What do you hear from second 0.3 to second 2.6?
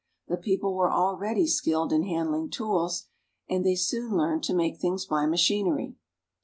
people were already skilled in handling